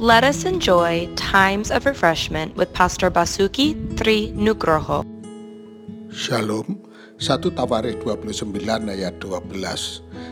Let 0.00 0.24
us 0.24 0.48
enjoy 0.48 1.12
times 1.12 1.68
of 1.68 1.84
refreshment 1.84 2.56
with 2.56 2.72
Pastor 2.72 3.12
Basuki 3.12 3.76
Tri 4.00 4.32
Nugroho. 4.32 5.04
Shalom, 6.08 6.80
1 7.20 7.52
Tawarikh 7.52 8.00
29 8.00 8.48
ayat 8.88 9.20
12. 9.20 9.60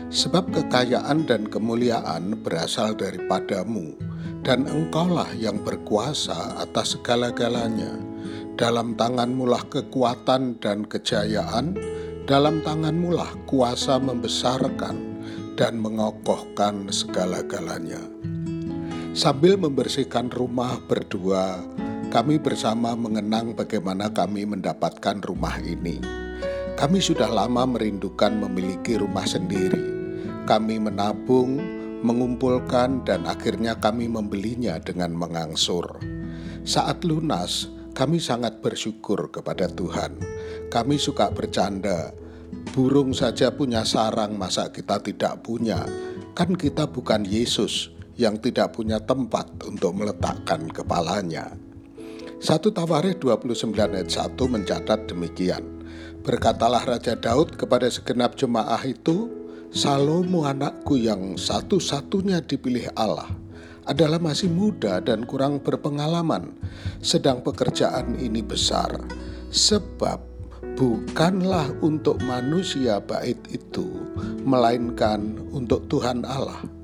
Sebab 0.09 0.49
kekayaan 0.57 1.29
dan 1.29 1.45
kemuliaan 1.45 2.33
berasal 2.41 2.97
daripadamu, 2.97 3.93
dan 4.41 4.65
engkaulah 4.65 5.29
yang 5.37 5.61
berkuasa 5.61 6.65
atas 6.65 6.97
segala-galanya. 6.97 7.93
Dalam 8.57 8.97
tanganmulah 8.97 9.69
kekuatan 9.69 10.57
dan 10.65 10.81
kejayaan, 10.89 11.77
dalam 12.25 12.65
tanganmulah 12.65 13.37
kuasa 13.45 14.01
membesarkan 14.01 14.97
dan 15.53 15.77
mengokohkan 15.77 16.89
segala-galanya. 16.89 18.01
Sambil 19.13 19.57
membersihkan 19.59 20.29
rumah 20.31 20.79
berdua, 20.85 21.61
kami 22.09 22.41
bersama 22.41 22.95
mengenang 22.97 23.53
bagaimana 23.53 24.09
kami 24.09 24.45
mendapatkan 24.45 25.21
rumah 25.21 25.57
ini. 25.61 26.01
Kami 26.79 27.03
sudah 27.03 27.27
lama 27.27 27.67
merindukan 27.67 28.31
memiliki 28.31 28.95
rumah 28.95 29.27
sendiri 29.27 29.99
kami 30.49 30.81
menabung, 30.81 31.61
mengumpulkan, 32.01 33.05
dan 33.05 33.29
akhirnya 33.29 33.77
kami 33.77 34.09
membelinya 34.09 34.81
dengan 34.81 35.13
mengangsur. 35.13 36.01
Saat 36.65 37.05
lunas, 37.05 37.69
kami 37.93 38.17
sangat 38.17 38.57
bersyukur 38.57 39.29
kepada 39.29 39.69
Tuhan. 39.69 40.17
Kami 40.73 40.97
suka 40.97 41.29
bercanda, 41.29 42.17
burung 42.73 43.13
saja 43.13 43.53
punya 43.53 43.85
sarang, 43.85 44.41
masa 44.41 44.73
kita 44.73 44.97
tidak 45.05 45.45
punya? 45.45 45.85
Kan 46.33 46.57
kita 46.57 46.89
bukan 46.89 47.29
Yesus 47.29 47.93
yang 48.19 48.35
tidak 48.43 48.75
punya 48.75 48.99
tempat 48.99 49.47
untuk 49.63 49.95
meletakkan 49.95 50.67
kepalanya. 50.67 51.55
Satu 52.43 52.67
Tawarikh 52.75 53.23
29 53.23 53.71
ayat 53.95 54.11
1 54.11 54.35
mencatat 54.35 55.07
demikian. 55.07 55.63
Berkatalah 56.19 56.83
Raja 56.83 57.15
Daud 57.15 57.55
kepada 57.55 57.87
segenap 57.87 58.35
jemaah 58.35 58.83
itu, 58.83 59.31
Salomo 59.71 60.43
anakku 60.43 60.99
yang 60.99 61.39
satu-satunya 61.39 62.43
dipilih 62.43 62.91
Allah 62.99 63.31
adalah 63.87 64.19
masih 64.19 64.51
muda 64.51 64.99
dan 64.99 65.23
kurang 65.25 65.63
berpengalaman, 65.63 66.53
sedang 67.01 67.41
pekerjaan 67.41 68.19
ini 68.19 68.43
besar, 68.45 68.93
sebab 69.49 70.21
bukanlah 70.77 71.71
untuk 71.81 72.21
manusia 72.25 73.01
bait 73.01 73.39
itu, 73.49 73.87
melainkan 74.45 75.37
untuk 75.49 75.89
Tuhan 75.89 76.21
Allah. 76.23 76.78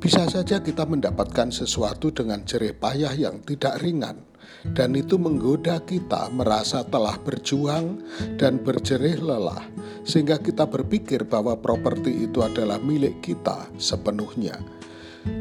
Bisa 0.00 0.24
saja 0.24 0.64
kita 0.64 0.88
mendapatkan 0.88 1.52
sesuatu 1.52 2.08
dengan 2.08 2.40
jerih 2.48 2.72
payah 2.72 3.12
yang 3.12 3.44
tidak 3.44 3.84
ringan, 3.84 4.24
dan 4.72 4.96
itu 4.96 5.20
menggoda 5.20 5.76
kita 5.84 6.32
merasa 6.32 6.80
telah 6.88 7.20
berjuang 7.20 8.00
dan 8.40 8.64
berjerih 8.64 9.20
lelah, 9.20 9.60
sehingga 10.08 10.40
kita 10.40 10.64
berpikir 10.64 11.28
bahwa 11.28 11.52
properti 11.52 12.24
itu 12.24 12.40
adalah 12.40 12.80
milik 12.80 13.20
kita 13.20 13.68
sepenuhnya. 13.76 14.56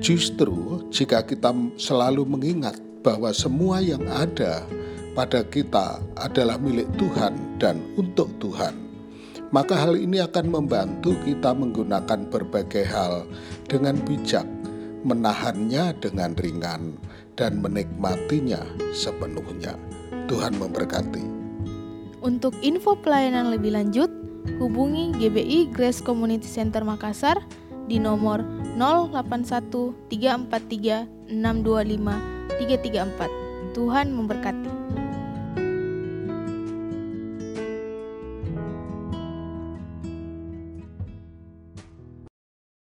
Justru, 0.04 0.84
jika 0.92 1.24
kita 1.24 1.56
selalu 1.80 2.28
mengingat 2.28 2.76
bahwa 3.00 3.32
semua 3.32 3.80
yang 3.80 4.04
ada 4.12 4.68
pada 5.16 5.40
kita 5.48 6.04
adalah 6.20 6.60
milik 6.60 6.92
Tuhan 7.00 7.56
dan 7.64 7.80
untuk 7.96 8.28
Tuhan, 8.44 8.76
maka 9.50 9.74
hal 9.74 9.98
ini 9.98 10.22
akan 10.22 10.46
membantu 10.50 11.18
kita 11.26 11.54
menggunakan 11.54 12.30
berbagai 12.30 12.86
hal 12.86 13.26
dengan 13.66 13.98
bijak, 14.06 14.46
menahannya 15.02 15.98
dengan 15.98 16.38
ringan, 16.38 16.98
dan 17.34 17.64
menikmatinya 17.64 18.62
sepenuhnya. 18.94 19.80
Tuhan 20.30 20.54
memberkati. 20.62 21.26
Untuk 22.22 22.54
info 22.62 22.94
pelayanan 23.00 23.50
lebih 23.50 23.74
lanjut, 23.74 24.12
hubungi 24.62 25.16
GBI 25.18 25.74
Grace 25.74 26.04
Community 26.04 26.46
Center 26.46 26.86
Makassar 26.86 27.42
di 27.90 27.98
nomor 27.98 28.46
081 28.78 29.96
343 30.12 31.32
625 31.34 32.62
334. 32.62 33.74
Tuhan 33.74 34.08
memberkati. 34.14 34.79